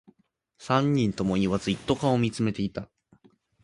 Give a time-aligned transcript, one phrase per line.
[0.57, 2.89] 三人とも何も言わず、一斗缶を見つめていた